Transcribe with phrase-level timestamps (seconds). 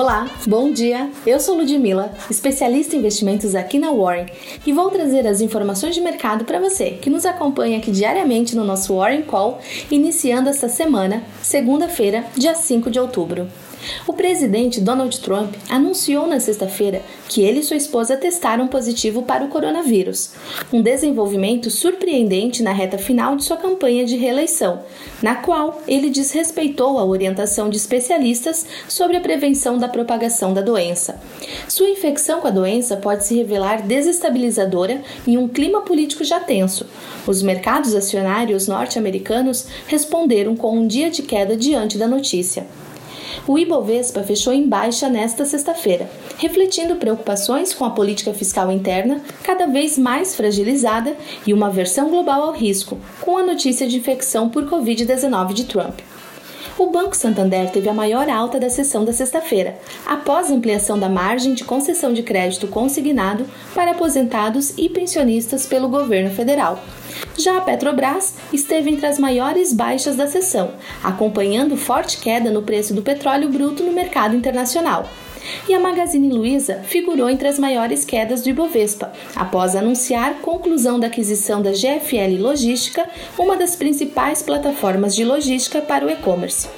[0.00, 1.10] Olá, bom dia.
[1.26, 4.26] Eu sou Ludmila, especialista em investimentos aqui na Warren,
[4.64, 8.62] e vou trazer as informações de mercado para você que nos acompanha aqui diariamente no
[8.62, 9.58] nosso Warren Call,
[9.90, 13.48] iniciando esta semana, segunda-feira, dia 5 de outubro.
[14.06, 19.44] O presidente Donald Trump anunciou na sexta-feira que ele e sua esposa testaram positivo para
[19.44, 20.30] o coronavírus,
[20.72, 24.82] um desenvolvimento surpreendente na reta final de sua campanha de reeleição,
[25.22, 31.20] na qual ele desrespeitou a orientação de especialistas sobre a prevenção da propagação da doença.
[31.66, 36.86] Sua infecção com a doença pode se revelar desestabilizadora em um clima político já tenso.
[37.26, 42.66] Os mercados acionários norte-americanos responderam com um dia de queda diante da notícia.
[43.46, 49.66] O Ibovespa fechou em baixa nesta sexta-feira, refletindo preocupações com a política fiscal interna cada
[49.66, 51.16] vez mais fragilizada
[51.46, 56.00] e uma versão global ao risco, com a notícia de infecção por Covid-19 de Trump.
[56.78, 59.76] O Banco Santander teve a maior alta da sessão da sexta-feira,
[60.06, 66.30] após ampliação da margem de concessão de crédito consignado para aposentados e pensionistas pelo governo
[66.30, 66.78] federal.
[67.36, 70.70] Já a Petrobras esteve entre as maiores baixas da sessão,
[71.02, 75.08] acompanhando forte queda no preço do petróleo bruto no mercado internacional
[75.68, 81.06] e a Magazine Luiza figurou entre as maiores quedas do Ibovespa, após anunciar conclusão da
[81.06, 83.08] aquisição da GFL Logística,
[83.38, 86.68] uma das principais plataformas de logística para o e-commerce.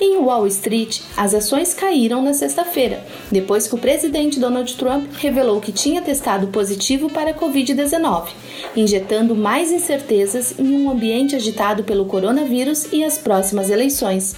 [0.00, 5.60] Em Wall Street, as ações caíram na sexta-feira, depois que o presidente Donald Trump revelou
[5.60, 8.28] que tinha testado positivo para a Covid-19,
[8.76, 14.34] injetando mais incertezas em um ambiente agitado pelo coronavírus e as próximas eleições.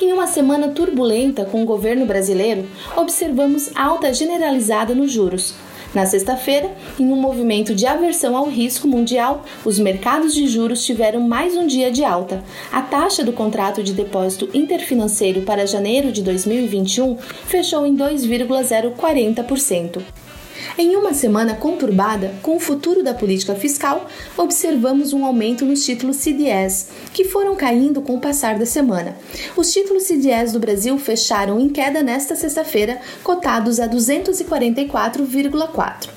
[0.00, 5.54] Em uma semana turbulenta com o governo brasileiro, observamos alta generalizada nos juros.
[5.94, 11.20] Na sexta-feira, em um movimento de aversão ao risco mundial, os mercados de juros tiveram
[11.20, 12.44] mais um dia de alta.
[12.70, 20.02] A taxa do contrato de depósito interfinanceiro para janeiro de 2021 fechou em 2,040%.
[20.78, 24.06] Em uma semana conturbada com o futuro da política fiscal,
[24.36, 29.16] observamos um aumento nos títulos CDS, que foram caindo com o passar da semana.
[29.56, 36.15] Os títulos CDS do Brasil fecharam em queda nesta sexta-feira, cotados a 244,4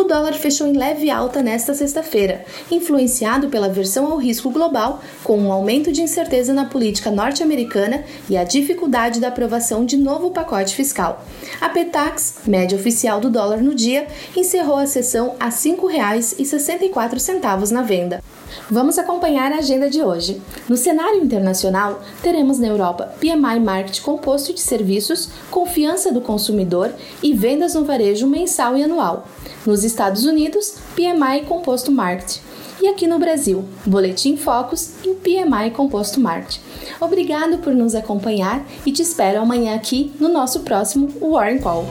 [0.00, 5.38] o dólar fechou em leve alta nesta sexta-feira, influenciado pela aversão ao risco global, com
[5.38, 10.74] um aumento de incerteza na política norte-americana e a dificuldade da aprovação de novo pacote
[10.74, 11.24] fiscal.
[11.60, 17.82] A Petax, média oficial do dólar no dia, encerrou a sessão a R$ 5,64 na
[17.82, 18.22] venda.
[18.70, 20.40] Vamos acompanhar a agenda de hoje.
[20.68, 26.92] No cenário internacional, teremos na Europa PMI Market composto de serviços, confiança do consumidor
[27.22, 29.28] e vendas no varejo mensal e anual.
[29.64, 32.40] Nos Estados Unidos, PMI Composto Market.
[32.80, 36.60] E aqui no Brasil, Boletim Focus e PMI Composto Market.
[37.00, 41.86] Obrigado por nos acompanhar e te espero amanhã aqui no nosso próximo Warren Call.